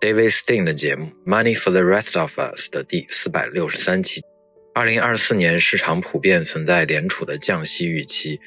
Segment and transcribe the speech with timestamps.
[0.00, 4.20] ，David Sting 的节目《Money for the Rest of Us》的第四百六十三期。
[4.74, 8.40] 二零二四年市场普遍存在联储的降息预期。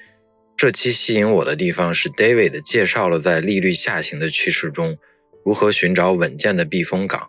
[0.55, 4.97] 这期吸引我的地方是 David 介绍了在利率下行的趋势中，
[5.43, 7.27] 如何寻找稳健的避风港，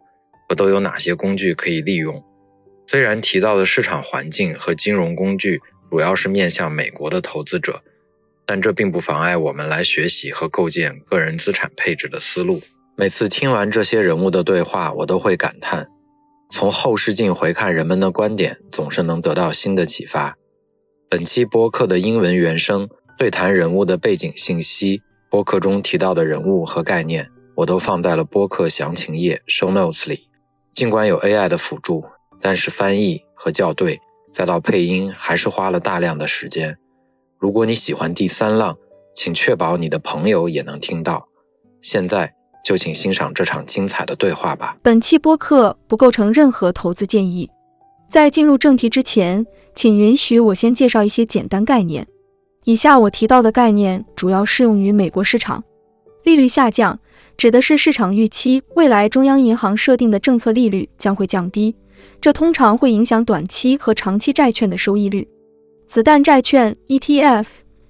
[0.48, 2.22] 和都有哪些工具可以利用。
[2.86, 7.82] 虽然提到的市场环境和金融工具主要是面向美国的投资者。
[8.44, 12.60] 但这并不妨碍我们来学习和构建个人资产配置的思路。
[13.02, 15.88] 每次听完这些人物的对话，我都会感叹：
[16.52, 20.36] 从后视镜回看人们的观点，总是能得到新的启发。
[21.10, 30.28] 本期播客的英文原声对谈人物的背景信息，播客中提到的人物和概念，我都放在了播客详情页 （show notes） 里。
[30.72, 32.04] 尽管有 AI 的辅助，
[32.40, 34.00] 但是翻译和校对，
[34.30, 36.78] 再到配音，还是花了大量的时间。
[37.40, 38.78] 如果你喜欢第三浪，
[39.12, 41.26] 请确保你的朋友也能听到。
[41.80, 42.32] 现在
[42.64, 44.76] 就请欣赏这场精彩的对话吧。
[44.82, 47.50] 本期播客不构成任何投资建议。
[48.08, 52.06] 在进入正题之前，请允许我先介绍一些简单概念。
[52.64, 55.64] 以下我提到的概念主要适用于美国市场。
[56.24, 56.98] 利率下降
[57.36, 61.74] 指的是市场预期未来中央银行设定的政策利率将会降低，
[62.20, 65.26] 这通常会影响短期和长期债券的收益率。
[65.88, 67.46] 子弹债券 ETF，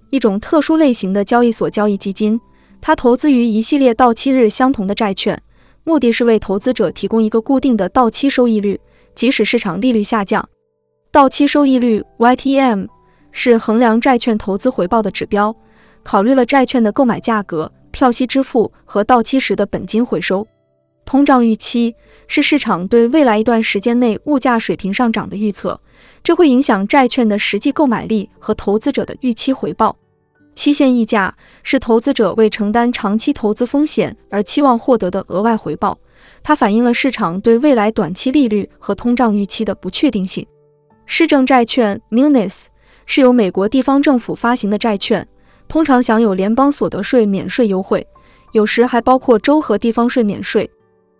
[0.08, 2.40] 一种特殊类型的交易所交易基金，
[2.82, 5.40] 它投资于一系列到期日相同的债券，
[5.84, 8.78] 目的是为投资者提供一个固定的到期收益率，
[9.14, 10.46] 即使市场利率下降。
[11.12, 12.88] 到期收益率 YTM
[13.30, 15.54] 是衡量债券投资回报的指标，
[16.02, 20.44] 考虑了债券的购买价格、票息支付和到期时的本金回收。
[21.04, 21.94] 通胀预期
[22.26, 25.80] 是市场对未来一段时间内物价水平上涨的预测。
[26.24, 29.96] 这会影响债券的实际购买力和投资者的预期回报。
[30.54, 35.98] 期限溢价是投资者为承担长期投资风险而期望获得的额外回报，
[36.42, 40.46] 它反映了市场对未来短期利率和通胀预期的不确定性。
[41.06, 42.66] 市政债券 （Munis）
[43.06, 45.26] 是由美国地方政府发行的债券，
[45.68, 48.06] 通常享有联邦所得税免税优惠，
[48.52, 50.70] 有时还包括州和地方税免税。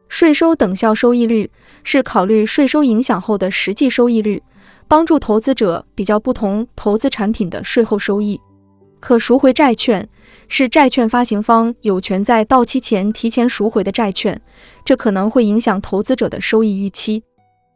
[0.08, 1.50] 税收等效收益率
[1.84, 4.42] 是考虑税收影响后的实际收益率。
[4.86, 8.38] 帮助投资者比较不同投资产品的税后收益。
[9.02, 10.08] 可赎回债券
[10.46, 14.40] 是债券发行方有权在到期前提前赎回的债券，
[14.84, 17.24] 这可能会影响投资者的收益预期。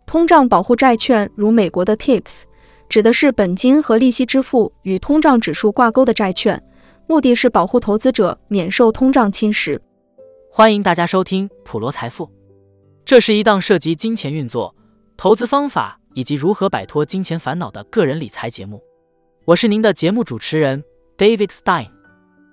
[0.07, 2.43] 通胀保护债券，如美国的 TIPS，
[2.89, 6.63] 指的是本金和利息支付与通胀指数挂钩的债券，
[7.09, 9.77] 目的是保护投资者免受通胀侵蚀。
[10.49, 12.31] 欢迎大家收听普罗财富，
[13.05, 14.73] 这是一档涉及金钱运作、
[15.17, 15.99] 投资方法。
[16.15, 18.83] 以及如何摆脱金钱烦恼的个人理财节目，
[19.45, 20.83] 我是您的节目主持人
[21.19, 21.89] David Stein。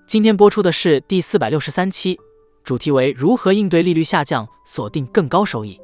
[0.06, 2.18] 今天播出的是第四百六十三期，
[2.62, 5.78] 主题为如何应对利率下降，锁定更高收益。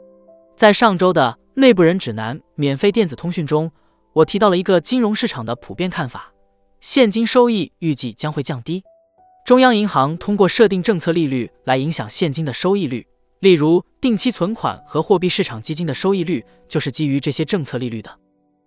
[0.57, 3.71] 在上周的内部人指南免费电子通讯中，
[4.15, 6.33] 我提到了一个金融市场的普遍看法：
[6.81, 8.83] 现金收益预计将会降低。
[9.45, 13.07] 中央银行通过设定政策利率来影响现金的收益率。
[13.41, 18.11] 例如，定期存款和货币市场基金的收益率就是基于这些政策利率的。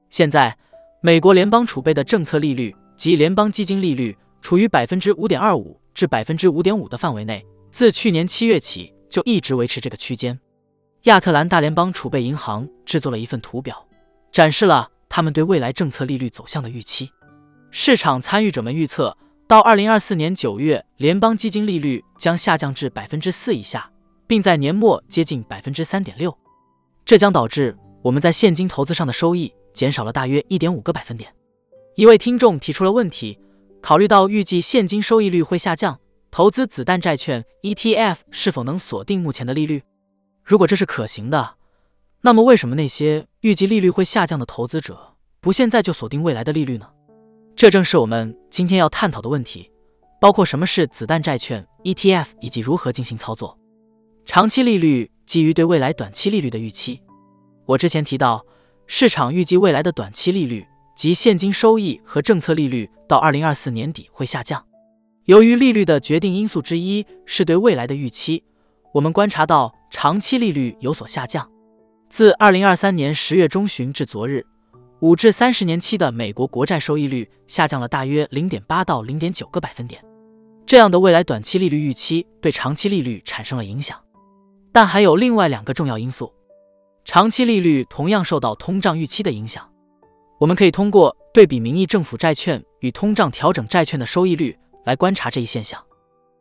[0.09, 0.56] 现在，
[1.01, 10.39] 美国联邦储备的政策利率及联邦基金利率处于百分之五点二五至百分之五点五的范围内，自去年七月起就一直维持这个区间。
[11.03, 13.85] 亚特兰大联邦储备银行制作了一份图表，
[14.31, 17.09] 展示了他们对未来政策利率走向的预期。
[17.71, 23.89] 市场参与者们预测，到二零二四年九月，联邦基金利率将下降至百分之四以下。
[24.25, 26.35] 并在年末接近百分之三点六，
[27.06, 31.31] 这将导致我们在现金投资上的收益减少了大约一点五个百分点。
[31.95, 33.38] 一位听众提出了问题：
[33.80, 36.00] 考虑到预计现金收益率会下降，
[36.31, 39.84] 投资子弹债券 ETF 是否能锁定目前的利率？
[40.44, 41.56] 如果这是可行的，
[42.22, 46.90] 那么为什么那些预计利率会下降的投资者不现在就锁定未来的利率呢？
[47.56, 49.69] 这正是我们今天要探讨的问题，
[50.19, 53.56] 包括什么是子弹债券 ETF 以及如何进行操作。
[54.25, 57.00] 长期利率基于对未来短期利率的预期。
[57.68, 58.44] 我之前提到，
[58.88, 64.63] 市场预计未来的短期利率即现金收益和政策利率到二零二四年底会下降。
[65.25, 68.44] 由于利率的决定因素之一是对未来的预期，
[68.94, 71.50] 我们观察到长期利率有所下降。
[72.10, 74.45] 自二零二三年十月中旬至昨日，
[75.00, 80.04] 五至三十年期的美国国债收益率下降了大约零点八到零点九个百分点。
[80.66, 84.00] 这样的未来短期利率预期对长期利率产生了影响，
[84.72, 86.31] 但还有另外两个重要因素，
[87.04, 89.68] 长期利率同样受到通胀预期的影响。
[90.44, 95.81] 我们可以通过对比名义政府债券与通胀调整债券的收益率来观察这一现象。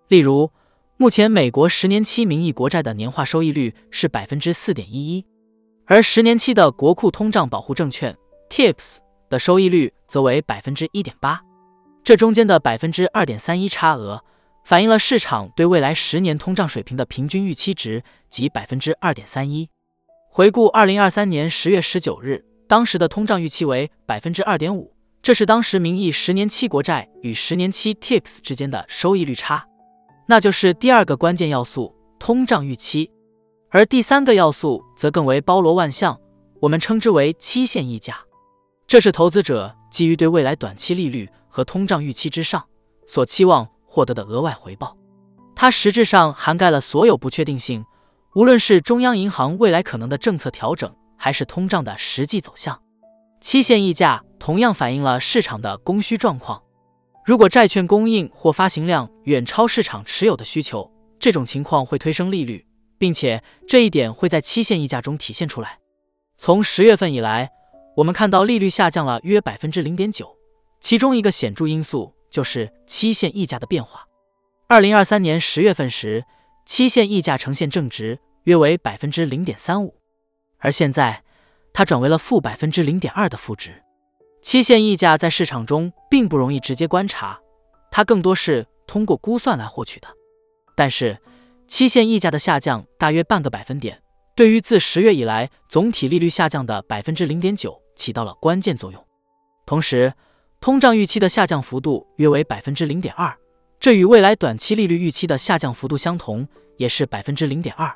[0.08, 0.50] 例如，
[0.96, 5.24] 目前美国十年期名义国债的年化收益率是百分之四点一一。
[5.86, 8.16] 而十年期的国库通胀保护证券
[8.50, 8.96] （TIPS）
[9.30, 11.40] 的收益率则为百分之一点八，
[12.02, 14.24] 这中间的百分之二点三一差额，
[14.64, 19.70] 反映了市场对未来十年通胀水平的平均预期值即百分之二点三一。
[20.28, 29.66] 回顾二零二三年十月十九日，当时的通胀预期为百分之二点五，这是当时名义十年期国债与十年期 TIPS 之间的收益率差，
[30.26, 33.10] 那就是第二个关键要素——通胀预期。
[33.68, 36.18] 而第三个要素则更为包罗万象，
[36.60, 38.16] 我们称之为期限溢价。
[38.86, 42.64] 这是投资者基于对未来短期利率和通胀预期之上
[43.06, 44.96] 所期望获得的额外回报。
[45.54, 47.84] 它实质上涵盖了所有不确定性，
[48.34, 50.90] 无论是中央银行未来可能的政策调整，
[51.22, 52.82] 还是通胀的实际走向。
[53.40, 56.60] 期限溢价同样反映了市场的供需状况。
[57.24, 60.90] 如果债券供应或发行量远超市场持有的需求，
[61.20, 62.66] 这种情况会推升利率。
[63.02, 65.76] 并且这一点会在期限溢价中体现出来。
[66.38, 67.50] 从十月份以来，
[67.96, 70.36] 我们看到利率下降了约百分之零点九，
[70.80, 74.06] 其中一个显著因素就是期限溢价的变化。
[74.68, 76.24] 二零二三年十月份时，
[76.64, 79.96] 期限溢价呈现正值，约为百分之零点三五，
[80.62, 81.22] 而现在
[81.74, 83.82] 它转为了负百分之零点二的负值。
[84.40, 87.38] 期限溢价在市场中并不容易直接观察，
[87.90, 90.08] 它更多是通过估算来获取的，
[90.74, 91.18] 但是。
[91.68, 94.02] 期限溢价的下降大约半个百分点，
[94.36, 99.02] 对于自十月以来总体利率下降的百分之零点九起到了关键作用。
[99.64, 100.12] 同时，
[100.60, 103.34] 通胀预期的下降幅度约为百分之零点二，
[103.80, 107.90] 这与未来短期利率预期的下降幅度相同，也是百分之零点二。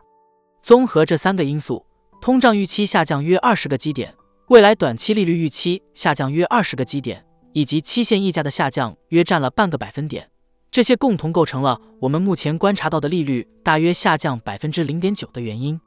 [0.63, 1.85] 综合这三个因素，
[2.27, 4.13] 通胀预期下降约二十个基点，
[4.49, 10.29] 未来短期利率预期下降约二十个基点，以及期限溢价的下降约占了半个百分点。
[10.73, 15.81] 这些共同构成了我们目前观察到的利率大约下降百分之零点九的原因。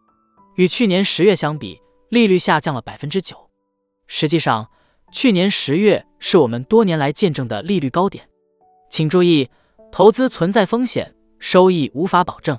[0.56, 1.78] 与去年十月相比，
[2.08, 3.36] 利率下降了百分之九。
[4.08, 4.70] 实际上，
[5.12, 8.30] 去年十月是我们多年来见证的利率高点。
[8.90, 9.50] 请注意，
[9.92, 12.58] 投资存在风险，收益无法保证。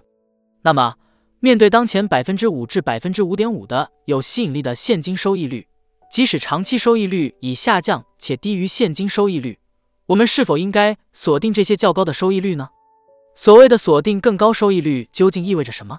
[0.60, 0.96] 那么，
[1.42, 5.66] 面对当前百分之五至百分之五点五的有吸引力的现金收益率，
[6.12, 9.58] 即使长期收益率已下降且低于现金收益率。
[10.04, 12.68] 我们是否应该锁定这些较高的收益率呢？
[13.34, 15.98] 所谓的锁定更高收益率究竟意味着什么？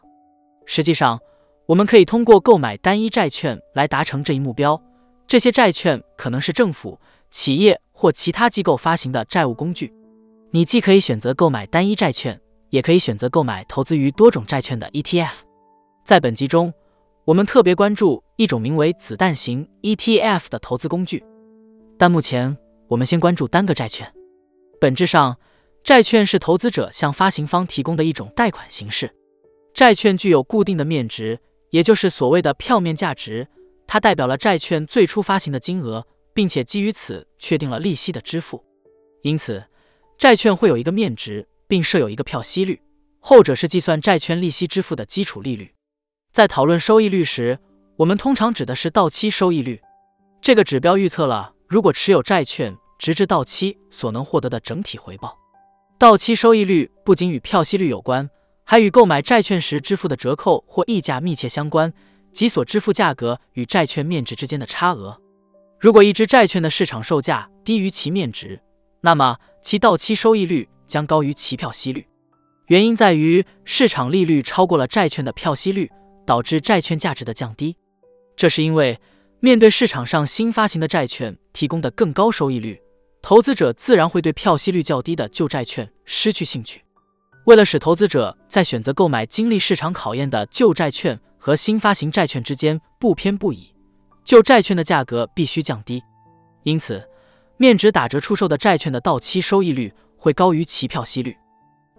[0.68, 1.20] 实际上，
[1.66, 4.80] 我们可以通过购买单一债券来达成这一目标。
[5.26, 7.00] 这些债券可能是政府、
[7.32, 9.92] 企业或其他机构发行的债务工具。
[10.52, 12.40] 你既可以选择购买单一债券，
[12.72, 15.34] 也可以选择购买投资于多种债券的 ETF。
[16.04, 16.74] 在本集中，
[17.26, 21.24] 我们特别关注一种名为子弹型 ETF 的投资工具，
[21.98, 22.58] 但目前。
[22.88, 24.14] 我们先关注单个债券。
[24.78, 25.40] 本质上，
[25.82, 29.10] 债券是投资者向发行方提供的一种贷款形式。
[29.74, 33.48] 债券具有固定的面值，也就是所谓的票面价值，
[33.88, 38.62] 它代表了债券最初发行的金额，并且基于此确定了利息的支付。
[39.22, 39.64] 因此，
[40.18, 42.82] 债券会有一个面值，并设有一个票息率，
[43.22, 45.74] 后者是计算债券利息支付的基础利率。
[46.34, 47.60] 在讨论收益率时，
[47.96, 49.80] 我们通常指的是到期收益率。
[50.42, 52.76] 这个指标预测了如果持有债券。
[53.02, 55.36] 直至到期所能获得的整体回报，
[55.98, 58.30] 到期收益率不仅与票息率有关，
[58.64, 61.92] 还与购买债券时支付的折扣或溢价密切相关，
[62.32, 65.20] 即所支付价格与债券面值之间的差额。
[65.80, 68.62] 如果一只债券的市场售价低于其面值，
[69.02, 72.06] 那么其到期收益率将高于其票息率。
[72.68, 75.90] 原因在于市场利率超过了债券的票息率，
[76.26, 77.76] 导致债券价值的降低。
[78.36, 79.00] 这是因为
[79.40, 82.80] 面对市场上新发行的债券提供的更高收益率。
[83.22, 86.84] 投资者自然会对票息率较低的旧债券失去兴趣。
[87.46, 93.74] 为了使投资者在选择购买经历市场考验的旧债券和新发行债券之间不偏不倚，
[94.24, 96.02] 旧债券的价格必须降低。
[96.64, 97.04] 因此，
[97.58, 101.36] 面值打折出售的债券的到期收益率会高于其票息率。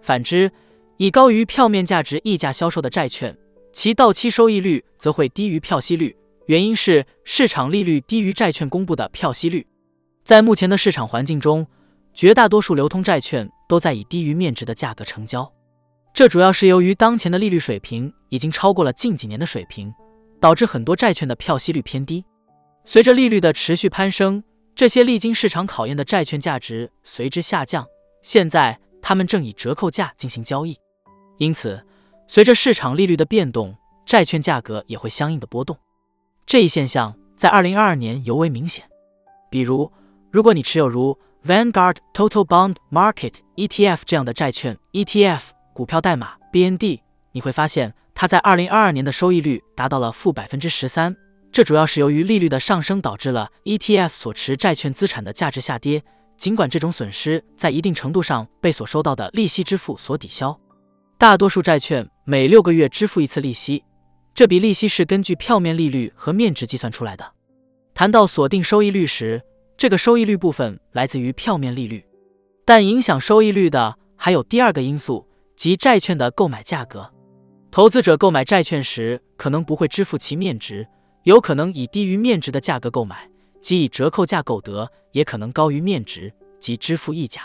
[0.01, 0.49] 反之，
[0.95, 3.37] 以高于票面价值溢价销售的债券，
[3.73, 6.15] 其到期收益率则会低于票息率。
[6.45, 9.67] 原因是市场利率低于债券公布的票息率。
[10.23, 11.67] 在目前的市场环境中，
[12.13, 15.51] 绝大多数流通债券都在以低于面值的价格成交。
[16.13, 19.93] 这主要是由于当前的利率水平已经超过了近几年的水平，
[20.39, 22.23] 导致很多债券的票息率偏低。
[22.85, 24.43] 随着利率的持续攀升，
[24.75, 27.87] 这些历经市场考验的债券价值随之下降。
[28.23, 30.79] 现在，他们正以折扣价进行交易，
[31.37, 31.85] 因此，
[32.27, 33.75] 随着市场利率的变动，
[34.05, 35.77] 债券价格也会相应的波动。
[36.45, 38.85] 这一现象在二零二二年尤为明显。
[39.51, 39.91] 比如，
[40.31, 45.41] 如果你持有如 Vanguard Total Bond Market ETF 这样的债券 ETF，
[45.73, 47.01] 股票代码 BND，
[47.33, 51.13] 你会发现它在二零二二年的收益率达到了负百分之十三。
[51.51, 56.03] 这主要是由于利率的上升导致了 ETF 所持债券资产的价值下跌，
[56.37, 60.57] 尽管这种损失在一定程度上被所收到的利息支付所抵消。
[61.17, 63.83] 大多数债券每六个月支付一次利息，
[64.33, 67.31] 这笔利息是根据票面利率和面值计算出来的。
[67.93, 69.41] 谈到锁定收益率时，
[69.77, 72.03] 这个收益率部分来自于票面利率，
[72.65, 77.09] 但影响收益率的还有第二个因素，即债券的购买价格。
[77.71, 80.87] 投资者购买债券时，可能不会支付其面值。
[81.23, 83.29] 有可能以低于面值的价格购买，
[83.63, 87.41] 即以折扣价购得；也可能高于面值，即支付溢价。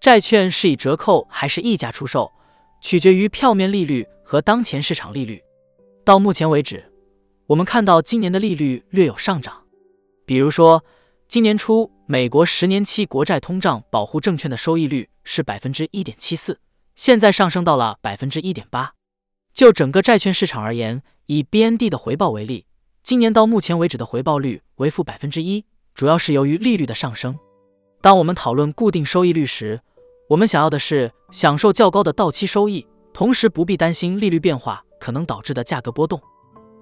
[0.00, 2.32] 债券是以折扣还是溢价出售，
[2.80, 5.42] 取决于票面利率和当前市场利率。
[6.04, 6.90] 到目前为止，
[7.48, 9.64] 我们看到今年的利率略有上涨。
[10.24, 10.82] 比如说，
[11.28, 16.60] 今年初美国十年期国债通胀保护证券的收益率是百分之一点七四，
[16.94, 18.94] 现在上升到了百分之一点八。
[19.52, 22.66] 就整个债券市场而言，以 BND 的回报为例。
[23.02, 25.64] 今年到目前为止的回报率为负百分之一，
[25.94, 27.36] 主要是由于利率的上升。
[28.00, 29.80] 当我们讨论固定收益率时，
[30.28, 36.20] 我们想要的是享受较高的到期收益，同时不必担心利率变化可能导致的价格波动。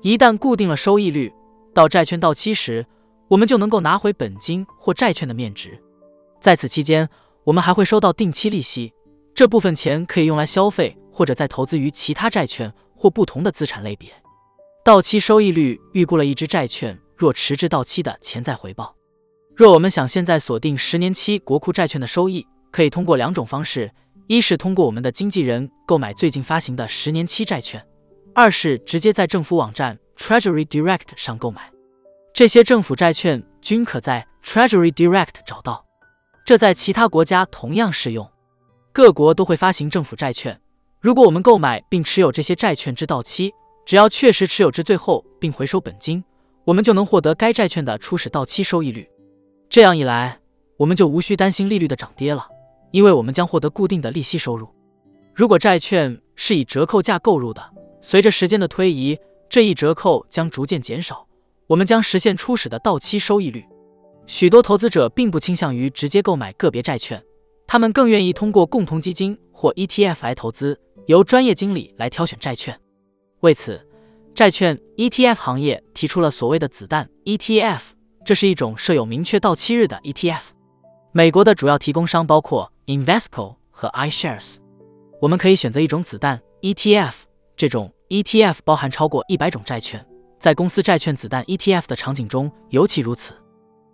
[0.03, 1.33] 一旦固定了收益率，
[1.73, 2.85] 到债券到期时，
[3.29, 5.81] 我们就能够拿回本金或债券的面值。
[6.41, 7.09] 在此期间，
[7.45, 8.93] 我们还会收到定期利息，
[9.35, 14.13] 这部分钱可以用来消费，或者再投资于其他债券或不同的资产类别。
[14.89, 18.97] 到期收益率预估了一只债券若迟至到期的潜在回报。
[19.55, 23.93] 若我们想现在锁定十年期国库债券的收益，可以通过两种方式：
[24.29, 27.79] 一是通过我们的经纪人购买最近发行的十年期债券；
[28.35, 31.71] 二是直接在政府网站 Treasury Direct 上购买。
[32.33, 35.85] 这些政府债券均可在 Treasury Direct 找到，
[36.47, 38.27] 这在其他国家同样适用。
[38.95, 40.59] 各国都会发行政府债券。
[40.99, 43.53] 如果我们购买并持有这些债券至到期，
[43.89, 46.23] 只要确实持有至最后并回收本金，
[46.67, 49.09] 我们就能获得该债券的初始到期收益率。
[49.71, 50.39] 这样一来，
[50.77, 52.47] 我们就无需担心利率的涨跌了，
[52.91, 54.69] 因为我们将获得固定的利息收入。
[55.35, 57.63] 如果债券是以折扣价购入的，
[58.03, 59.19] 随着时间的推移，
[59.49, 61.27] 这一折扣将逐渐减少，
[61.69, 63.65] 我们将实现初始的到期收益率。
[64.27, 67.25] 许多投资者并不倾向于直接购买个别债券，
[67.67, 72.79] 他们更愿意通过共同基金或 ETF 来投资，由专业经理来挑选债券。
[73.41, 73.81] 为此，
[74.35, 77.79] 债券 ETF 行业提出了所谓的“子弹 ETF”，
[78.25, 80.41] 这是一种设有明确到期日的 ETF。
[81.13, 84.57] 美国的主要提供商包括 Invesco 和 iShares。
[85.21, 87.13] 我们可以选择一种子弹 ETF，
[87.57, 90.05] 这种 ETF 包含超过一百种债券，
[90.41, 93.35] 在公司债券子弹 ETF 的场景中尤其如此。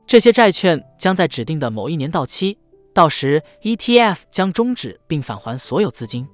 [0.06, 2.58] 这些债券将在指定的某一年到期，
[2.94, 6.26] 到时 ETF 将终止并返还所有资金。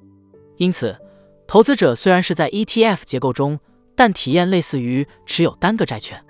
[0.57, 0.97] 因此。
[1.51, 3.59] 投资者虽然是在 ETF 结构中，
[3.97, 6.25] 但体验类似于持有单个债券。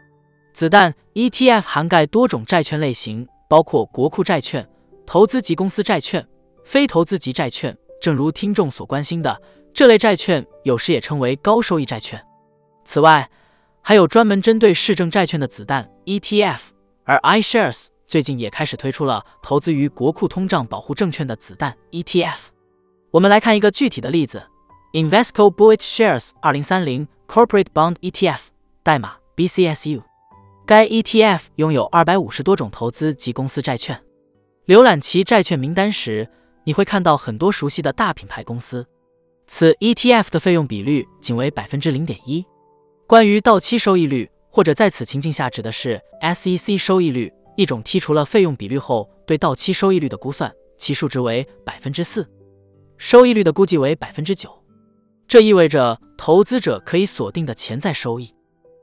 [0.55, 4.67] 子弹 ETF 涵盖多种债券类型，包括国库债券、
[5.05, 6.27] 投资级公司债券、
[6.65, 7.77] 非投资级债券。
[8.01, 9.39] 正如听众所关心的，
[9.75, 12.19] 这类债券有时也称为高收益债券。
[12.87, 13.31] 此外，
[13.83, 16.61] 还有专门针对市政债券的子弹 ETF，
[17.05, 22.39] 而 iShares 最近也开始推出了投资于国库通胀保护证券的子弹 ETF。
[23.11, 24.45] 我们来看一个具体的例子。
[24.93, 28.41] Invesco Bullet Shares 二零三零 Corporate Bond ETF
[28.83, 30.03] 代码 BCSU，
[30.67, 34.03] 该 ETF 拥有二百五十多种投资及公司债券。
[34.67, 36.29] 浏览其债券名单时，
[36.65, 38.85] 你会看到很多熟悉的大品牌公司。
[39.47, 42.45] 此 ETF 的费用比率仅为百分之零点一。
[43.07, 52.29] 关于到期收益率，或者在此情境下指的是 SEC 收益率，一种剔除了费用比率后对到期收益率的估算，其数值为百分之四，
[52.99, 54.60] 收益率的估计为百分之九。
[55.31, 58.35] 这意味着投资者可以锁定的潜在收益。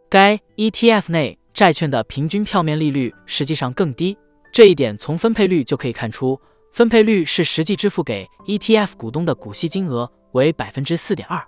[0.09, 4.17] 该 ETF 内债券的平均票面利率实际上更低，
[4.53, 6.39] 这一点从分配率就可以看出。
[6.71, 11.45] 分配率是实际支付给 ETF 股东的股息金额为百分之四点二。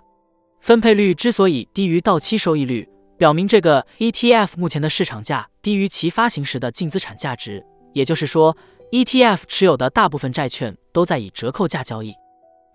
[0.60, 7.64] 分配率之所以低于到期收益率，表明这个 ETF 目前的市场价低于其发行时的净资产价值，
[7.94, 8.54] 也就是说
[8.92, 12.12] ，ETF 持有的大部分债券都在以折扣价交易。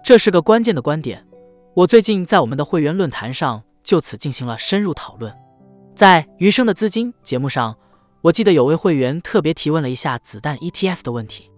[0.03, 1.23] 这是个关键的观点。
[1.75, 5.35] 我最近在我们的会员论坛上就此进行了深入讨论。
[5.93, 7.75] 在余生的资金节目上，
[8.21, 11.51] 我记得有位会员特别提问了一下子弹 ETF 的问题。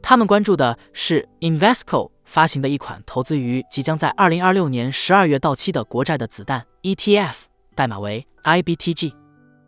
[0.00, 7.34] 他们关注的是 Invesco 发行的一款投资于即将在二零二六年十二月到期的国债的子弹 ETF，
[7.74, 9.12] 代码为 IBTG。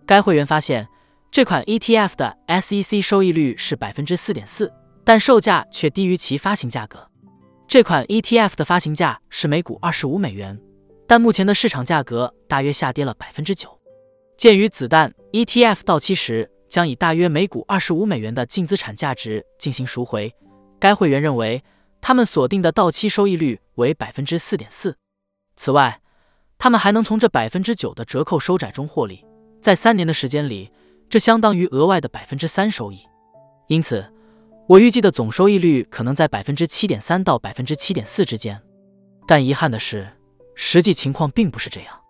[0.07, 0.89] 该会员发现，
[1.31, 4.73] 这款 ETF 的 SEC 收益率是百分之四点四，
[5.05, 7.10] 但售价却低于其发行价格。
[7.71, 10.61] 这款 ETF 的发行价是每股二十五美元，
[11.07, 13.79] 但目前的市场价格大约下跌了百分之九。
[14.37, 20.35] 鉴于子弹 ETF 到期时将以大约每股二十五美元的净资产价值进行赎回，
[20.81, 21.63] 该会员认为
[22.01, 24.97] 他们锁定的到期收益率为百分之四点四。
[25.55, 26.01] 此外，
[26.59, 29.25] 他们还能从这百分之九的折扣收窄中获利，
[29.63, 30.73] 在三年的时间里，
[31.09, 32.99] 这相当于额外的百分之三收益。
[33.69, 34.05] 因此，
[34.71, 38.63] 我预计的总收益率可能在百分之七点三到百分之七点四之间。
[39.27, 40.09] 但遗憾的是，
[40.55, 42.01] 实际情况并不是这样。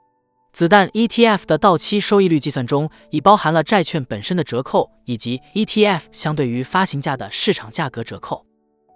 [0.52, 8.44] 子弹 ETF 的到期收益率计算中已包含了债券本身的折扣以及 ETF 相对于发行价的市场价格折扣，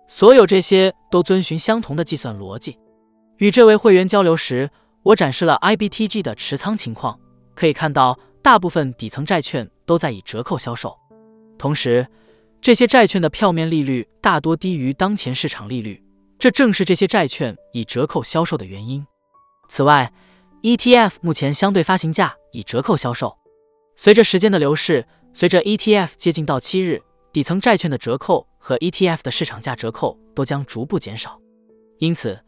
[0.08, 2.78] 所有这些都遵循相同的计算逻辑。
[3.38, 4.68] 与这位会员交流时，
[5.04, 7.18] 我展示了 IBTG 的持仓情况，
[7.54, 10.94] 可以看到大部分底层债券都在以折扣销售，
[11.56, 12.06] 同时
[12.64, 16.02] 这些债券的票面利率大多低于当前市场利率，
[16.38, 19.06] 这正是这些债券以折扣销售的原因。
[19.68, 20.10] 此外
[20.62, 23.36] ，ETF 目前相对发行价以折扣销售，
[23.96, 27.02] 随着时间的流逝，随着 ETF 接近到期日，
[27.34, 31.38] 底层债券的折扣和 ETF 的市场价折扣都将逐步减少。
[31.98, 32.42] 因此，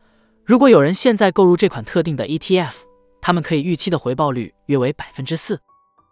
[0.46, 2.72] 如果有人现在购入这款特定的 ETF，
[3.20, 5.60] 他们可以预期的回报率约为百分之四。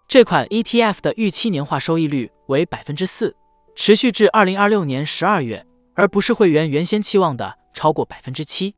[0.06, 3.34] 这款 ETF 的预期年化收益率为百分之四，
[3.74, 8.74] 持续至二零二六年十二月，而不是会员原先期望的超过百分之七。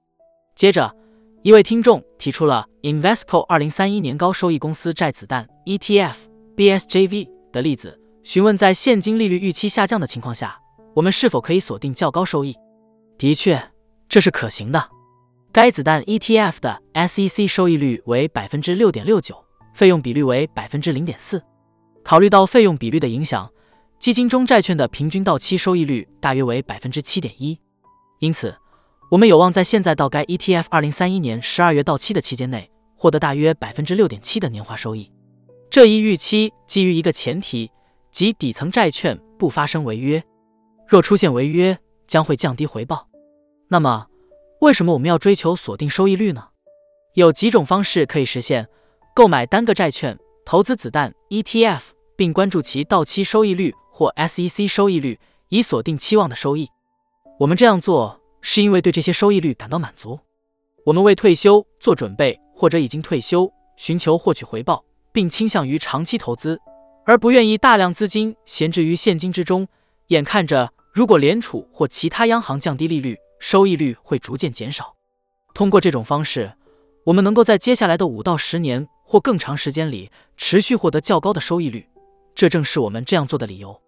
[0.55, 0.95] 接着。
[1.43, 6.17] 一位听众提出了 Invesco 二零三一年高收益公司债子弹 ETF
[6.57, 10.59] BSJV 的例子，询问在现金利率预期下降的情况下，
[10.93, 12.57] 我们是否可以锁定较高收益？
[13.17, 13.63] 的确，
[14.09, 14.89] 这是可行的。
[15.53, 19.37] 该子弹 ETF 的 SEC 收益率为百分之六点六九，
[19.73, 21.41] 费用比率为百分之零点四。
[22.03, 23.49] 考虑到费用比率的影响，
[23.99, 27.59] 基金中债券的平均到期收益率大约为百分之七点一，
[28.21, 28.55] 因此。
[29.09, 35.09] 我们有望在现在到该 ETF 二零三一年十二月到期的期间内，获得大约百分之六点七的年化收益。
[35.71, 37.71] 这一预期基于一个前提，
[38.11, 40.21] 即底层债券不发生违约。
[40.89, 41.79] 若出现违约，
[42.09, 43.07] 将会降低回报。
[43.69, 44.09] 那么，
[44.61, 46.49] 为什么我们要追求锁定收益率呢？
[47.15, 48.67] 有几种方式可以实现：
[49.15, 51.81] 购买单个债券，投资子弹 ETF，
[52.17, 56.69] 并关注其到期收益率或 SEC 收益率，以锁定期望的收益。
[57.41, 58.21] 我们这样做。
[58.49, 60.21] 是因为对这些收益率感到满足，
[60.85, 66.61] 我们为退休做准备，或者已经退休，寻求获取回报，并倾向于长期投资，
[67.05, 69.67] 而不愿意大量资金闲置于现金之中。
[70.09, 74.95] 眼看着，如果联储或其他央行降低利率，收益率会逐渐减少。
[75.53, 76.53] 通过这种方式，
[77.07, 81.89] 我们能够在接下来的五到十年或更长时间里持续获得较高的收益率。
[82.37, 83.81] 这正是我们这样做的理由。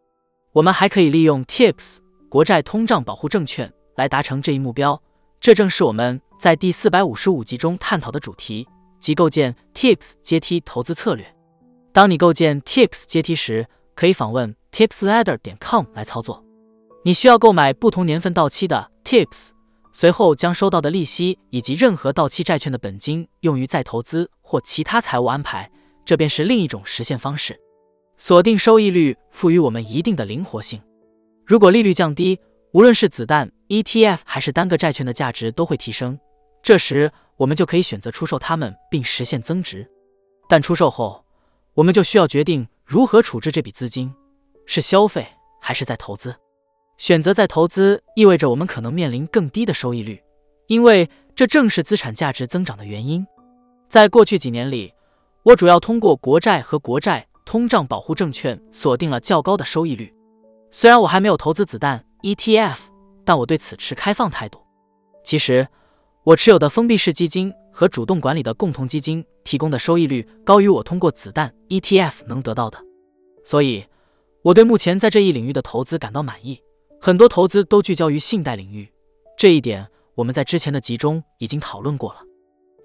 [0.59, 3.73] 我们还可以利用 TIPS 国债通胀保护证券。
[3.95, 5.01] 来达成这一目标，
[5.41, 8.67] 这正是我们在第四百五十五集中探讨的主题，
[9.01, 11.33] 即构建 TIPS 阶梯投资策略。
[11.93, 16.45] 当你构建 TIPS 阶梯时，可以访问 tipsladder 点 com 来操作。
[17.05, 19.51] 你需要购买不同年份到期的 TIPS，
[19.93, 25.71] 随后将收到的利息以及任何到期债券的本金用于再投资或其他财务安排，
[26.05, 27.57] 这便是另一种实现方式。
[28.21, 30.83] 锁定收益率赋予我们一定的灵活性。
[31.47, 32.41] 如果利率降低，
[32.73, 36.19] 无论是子弹 ETF 还是单个债券的价值都会提升，
[36.61, 39.89] 这时我们就可以选择出售它们并实现增值。
[40.49, 41.25] 但出售后，
[41.75, 44.13] 我们就需要决定如何处置这笔资金，
[44.67, 45.25] 是消费
[45.61, 46.35] 还是在投资。
[46.97, 50.21] 选择在投资意味着我们可能面临更低的收益率，
[50.67, 53.25] 因为这正是资产价值增长的原因。
[53.89, 54.93] 在过去几年里，
[55.45, 60.15] 我主要通过国债和国债通胀保护证券锁定了较高的收益率。
[60.71, 62.05] 虽然我还没有投资子弹。
[62.23, 62.77] ETF，
[63.25, 64.59] 但我对此持开放态度。
[65.25, 65.69] 其实，
[66.25, 72.79] 我持有的封闭式基金和主动管理的共同基金提供的收益率高于我通过子弹 ETF 能得到的，
[73.45, 73.87] 所以
[74.43, 76.61] 我对目前在这一领域的投资感到满意。
[77.01, 78.93] 很多投资都聚焦于信贷领域，
[79.37, 82.21] 这一点我们在之前的集中已经讨论过了。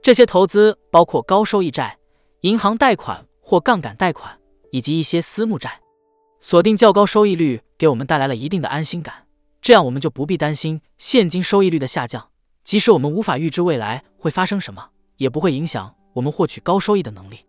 [0.04, 1.98] 这些投资包括高收益债、
[2.42, 4.38] 银行贷款或杠杆贷款，
[4.74, 5.80] 以及一些私募债。
[6.42, 9.28] 锁定较高收益率给我们带来了一定的安心感。
[9.62, 12.28] 这样，我们就不必担心现金收益率的下降，
[12.64, 17.46] 即使我们无法预知未来会发生什么，也不会影响我们获取高收益的能力。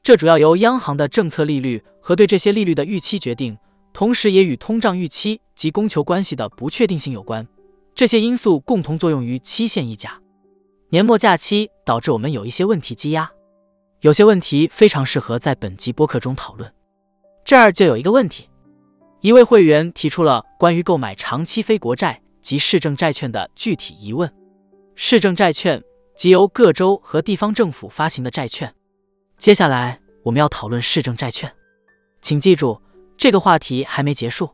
[0.00, 3.58] 这主要由央行的政策利率和对这些利率的预期决定，
[3.92, 7.46] 同时也与通胀预期及供求关系的不确定性有关。
[7.96, 10.18] 这些因素共同作用于期限溢价。
[10.88, 13.30] 年末假期导致我们有一些问题积压，
[14.00, 16.72] 有些问题非常适合在本集播客中讨论。
[17.44, 18.48] 这儿就有一个问题。
[19.20, 24.32] 一位会员提出了关于购买长期非国债及市政债券的具体疑问。
[24.94, 25.82] 市政债券
[26.16, 28.74] 即由各州和地方政府发行的债券。
[29.36, 31.52] 接下来我们要讨论市政债券，
[32.22, 32.80] 请记住，
[33.18, 34.48] 这个话题还没结束。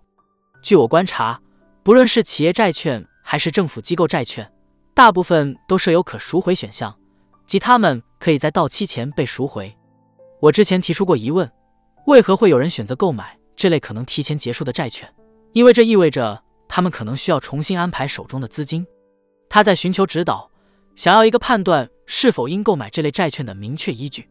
[0.61, 1.41] 据我观察，
[1.85, 4.53] 不论是企业债券还是政府机构债券，
[4.93, 6.93] 大部分都设有可赎回选项，
[7.47, 9.75] 即它们可以在到期前被赎回。
[10.41, 11.51] 我之前提出过疑问，
[12.07, 13.39] 为何会有人选择购买？
[13.57, 15.11] 这类可能提前结束的债券，
[15.53, 18.87] 因为这意味着他们可能需要重新安排手中的资金。
[19.49, 20.51] 他在寻求指导，
[20.95, 24.29] 想要一个判断是否应购买这类债券的明确依据。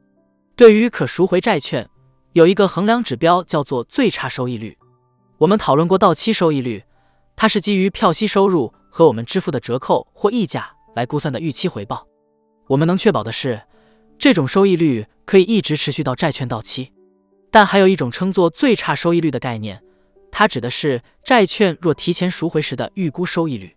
[0.56, 1.90] 对于可赎回债券，
[2.34, 4.78] 有一个衡量指标叫做最差收益率。
[5.40, 6.84] 我们讨论过到期收益率，
[7.36, 12.06] 它是基于票息收入和我们支付的折扣或溢价来估算的预期回报。
[12.68, 13.62] 我们能确保的是，
[14.18, 16.92] 这种收益率可以一直持续到债券到期。
[17.52, 19.82] 但还有一种称作最差收益率的概念，
[20.32, 23.76] 它指的是债券若提前赎回时的预估收益率。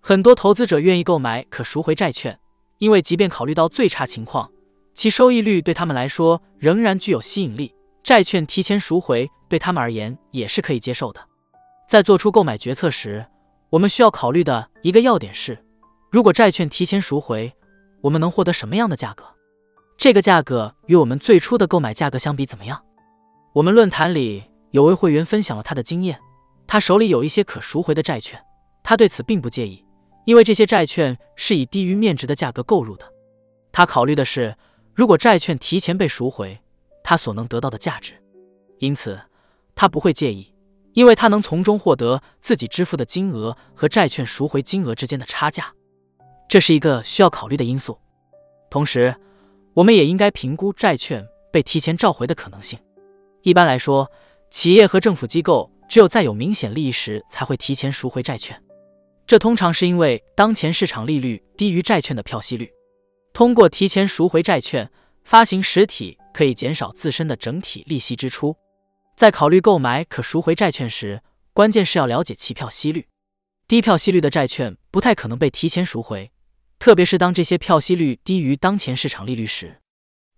[0.00, 2.36] 很多投资者愿意购买可赎回债券，
[2.78, 4.50] 因为即便考虑到最差情况，
[4.94, 7.72] 其收益率对他们来说仍然具有吸引力。
[8.02, 11.20] 债券提前赎回对他们而言也是可以接受的。
[11.88, 13.24] 在做出购买决策时，
[13.70, 15.64] 我们需要考虑的一个要点是：
[16.10, 17.52] 如果债券提前赎回，
[18.02, 19.24] 我们能获得什么样的价格？
[19.96, 22.84] 这个价格与我们最初的购买价格相比怎么样？
[23.54, 26.18] 我们论坛里有位会员分享了他的经验，
[26.66, 28.42] 他手里有一些可赎回的债券，
[28.82, 29.84] 他对此并不介意，
[30.24, 33.06] 因为这些债券是以低于面值的价格购入的。
[33.70, 34.56] 他考虑的是，
[34.94, 36.58] 如果债券提前被赎回，
[37.04, 38.14] 他所能得到的价值，
[38.78, 39.20] 因此
[39.76, 40.52] 他不会介意，
[40.94, 45.72] 因为他能从中获得自己支付的金额和债券赎回金额之间的差价，
[46.52, 47.98] 这是一个需要考虑的因素。
[48.68, 49.16] 同时，
[49.72, 52.78] 我们也应该评估债券被提前召回的可能性。
[53.40, 54.12] 一般来说，
[54.50, 58.62] 企业和政府机构只有在有明显利益时才会提前赎回债券。
[59.26, 62.70] 这通常是因为当前市场利率低于债券的票息率。
[63.32, 64.90] 通过提前赎回债券，
[65.24, 68.54] 发行实体可以减少自身的整体利息支出。
[69.16, 71.22] 在考虑购买可赎回债券时，
[71.54, 73.08] 关键是要了解其票息率。
[73.66, 76.30] 低票息率的债券不太可能被提前赎回，
[76.82, 79.78] 特别是当这些票息率低于当前市场利率时。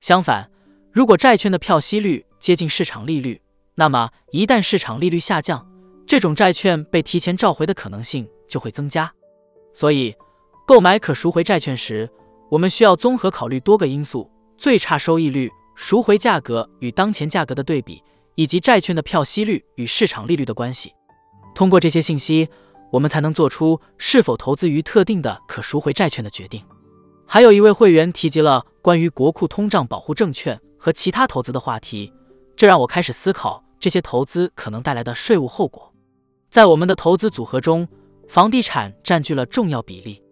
[0.02, 0.50] 相反，
[0.92, 3.40] 如果债券的票息率接近市场利率，
[3.76, 5.66] 那么一旦市场利率下降，
[6.06, 9.10] 这种债券被提前召回的可能性就会增加。
[9.72, 10.14] 所以，
[10.66, 12.06] 购买可赎回债券时，
[12.50, 18.02] 我们需要综合考虑多个因素：最差收益率、赎回价格与当前价格的对比，
[18.34, 20.92] 以及债券的票息率与市场利率的关系。
[21.54, 22.46] 通过这些信息，
[22.94, 26.62] 我们才能做出是否投资于特定的可赎回债券的决定。
[27.26, 30.60] 还有一位会员提及了关于国库通胀保护证券。
[30.78, 32.12] 和其他投资的话题，
[32.54, 35.90] 这让我开始思考这些投资可能带来的税务后果。
[36.50, 37.88] 在我们的投资组合中，
[38.28, 40.22] 房地产占据了重要比例。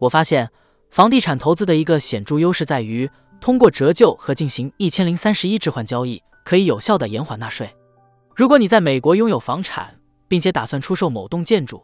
[0.00, 0.50] 我发现，
[0.90, 3.08] 房地产投资的一个显著优势在于，
[3.40, 7.72] 通过折旧和进行一千零三十一置换交易，可以有效地延缓纳税。
[8.34, 11.80] 如果你在美国拥有房产，并且打算出售某栋建筑，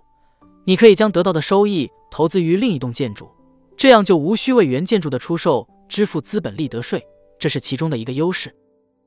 [0.68, 3.26] 你可以将得到的收益投资于另一栋建筑，
[3.74, 7.02] 这样就无需为原建筑的出售支付资本利得税。
[7.38, 8.54] 这是其中的一个优势。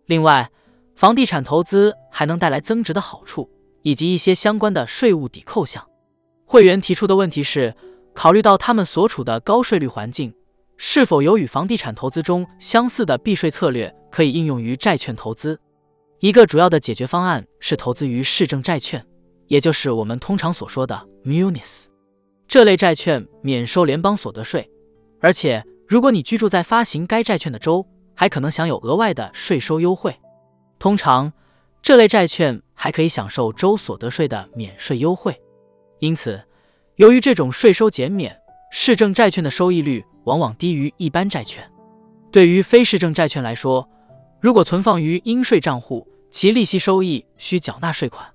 [0.07, 0.49] 另外，
[0.95, 3.47] 房地产投资还能带来增值的好处，
[3.83, 5.87] 以及一些相关的税务抵扣项。
[6.45, 7.75] 会员提出的问题是：
[8.15, 10.33] 考虑到他们所处的高税率环境，
[10.77, 15.59] 是否有与房地产投资中相似的避税策略可以应用于债券投资？
[16.21, 19.05] 一个主要的解决方案是投资于市政债券，
[19.51, 21.83] 也就是我们通常所说的 munis。
[22.47, 24.71] 这类债券免收联邦所得税，
[25.19, 27.85] 而且如果你居住在发行该债券的州，
[28.15, 30.17] 还可能享有额外的税收优惠，
[30.79, 31.33] 通常
[31.81, 35.37] 这类债券还可以享受州所得税的免税优惠。
[35.99, 36.41] 因此，
[36.95, 38.33] 由于这种税收减免，
[38.71, 41.69] 市政债券的收益率往往低于一般债券。
[42.31, 43.85] 对于非市政债券来说，
[44.39, 48.25] 如果存放于应税账户，其利息收益需缴纳税款。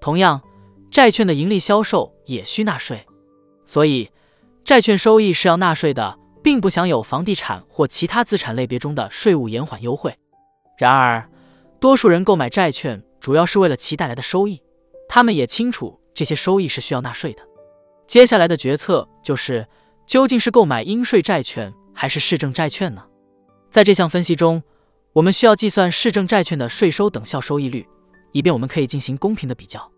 [0.00, 0.40] 同样，
[0.90, 3.06] 债券的盈利销售也需纳税，
[3.66, 4.10] 所以
[4.64, 6.18] 债券收益是要纳税的。
[6.40, 10.16] 并不享有房地产或其他资产类别中的税务延缓优惠。
[10.78, 11.28] 然而，
[11.80, 14.62] 多数人购买债券主要是为了其带来的收益，
[15.08, 17.42] 他们也清楚这些收益是需要纳税的。
[18.06, 19.66] 接下来的决策就是，
[20.06, 23.04] 究竟是购买应税债券还是市政债券呢？
[23.70, 24.62] 在这项分析中，
[25.14, 27.86] 我们需要计算市政债券的税收等效收益率，
[28.32, 29.90] 以便我们可以进行公平的比较。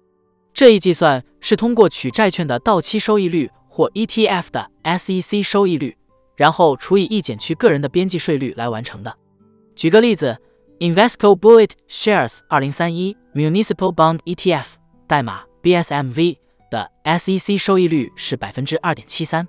[0.53, 5.97] 这一计算是通过取债券的到期收益率或 ETF 的 SEC 收益率，
[6.37, 9.17] 然后除以一减去个人的边际税率来完成的。
[9.75, 10.37] 举个例子
[10.81, 14.67] ，Invesco Bullet Shares 2031 Municipal Bond ETF
[15.07, 16.37] 代码 BSMV
[16.71, 19.47] 的 SEC 收益率是百分之二点七三。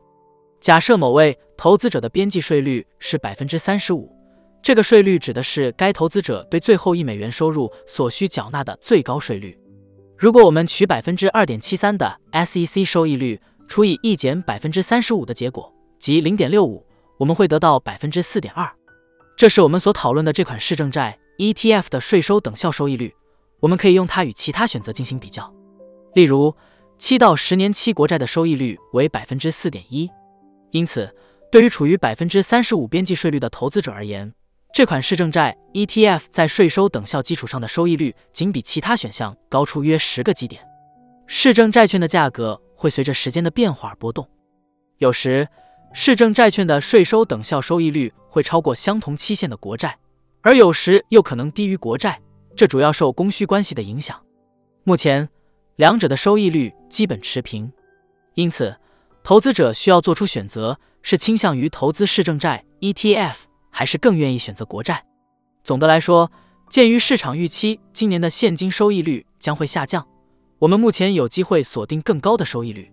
[0.62, 4.16] 假设某位投资者的边际税率是百分之三十五，
[4.62, 9.58] 这个税率指的是该投资者对最后一美元收入所需缴纳的最高税率。
[10.22, 16.86] 如果我们取百分之二点七三的 SEC 收益率除以一减百分之三十五的结果，即零点六五，
[17.18, 18.72] 我们会得到百分之四点二。
[19.36, 23.16] 这是我们所讨论的这款市政债 ETF 的税收等效收益率。
[23.62, 25.52] 我们可以用它与其他选择进行比较，
[26.14, 26.56] 例如
[27.00, 30.08] 七到十年期国债的收益率为百分之四点一。
[30.70, 31.12] 因此，
[31.52, 34.32] 对于处于百分之三十五边际税率的投资者而言，
[34.74, 40.66] 这款市政债 ETF 在税收等效基础上的收益率仅比其他选项高出约十个基点。
[41.28, 44.26] 市政债券的价格会随着时间的变化而波动，
[44.98, 45.46] 有时
[45.92, 49.98] 市政债券的税收等效收益率会超过相同期限的国债，
[50.42, 52.22] 而有时又可能低于国债，
[52.56, 54.18] 这主要受供需关系的影响。
[54.86, 55.28] 目前，
[55.76, 57.70] 两者的收益率基本持平，
[58.36, 58.74] 因此
[59.22, 63.51] 投资者需要做出选择：是倾向于投资市政债 ETF。
[63.72, 65.04] 还是更愿意选择国债。
[65.64, 66.32] 总的来说，
[66.70, 70.08] 鉴于市场预期今年的现金收益率将会下降，
[70.60, 72.92] 我们目前有机会锁定更高的收益率。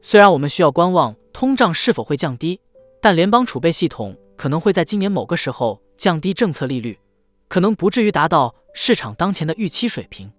[0.00, 2.60] 虽然我们需要观望通胀是否会降低，
[3.00, 6.98] 但联邦储备系统可能会在今年某个时候降低政策利率，
[7.48, 10.32] 可能不至于达到市场当前的预期水平。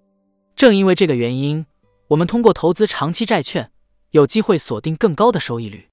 [0.55, 1.65] 正因为这个原因，
[2.09, 3.71] 我们通过投资长期债券
[4.11, 5.87] 有机会锁定更高的收益率。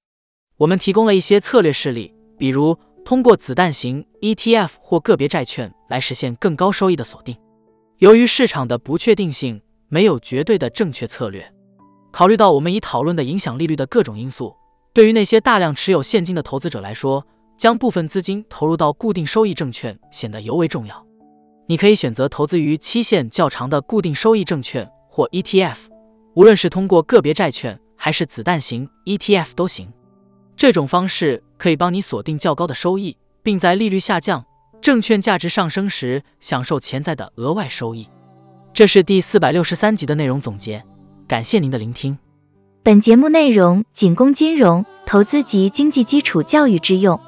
[0.58, 2.78] 我们提供了一些策略事例，比如。
[3.04, 7.36] 通过子弹型 ETF 或个别债券来实现更高收益的锁定。
[7.98, 11.52] 由于市场的不确定性，没有绝对的正确策略。
[12.12, 14.54] 考虑到我们已讨论的影响利率的各种因素，
[14.92, 21.06] 对于那些大量持有现金的投资者来说，将部分资金投入到固定收益证券显得尤为重要。
[21.66, 25.76] 你可以选择投资于期限较长的固定收益证券或 ETF，
[26.34, 29.92] 无论是通过个别债券还是子弹型 ETF 都行。
[30.56, 34.42] 这种方式可以帮你锁定较高的收益，并在利率下降、
[34.80, 38.08] 证券价值上升时享受潜在的额外收益。
[38.72, 40.82] 这是第四百六十三集的内容总结，
[41.28, 42.16] 感谢您的聆听。
[42.82, 47.20] 本节目内容仅供金融投资及经济基础教育之用。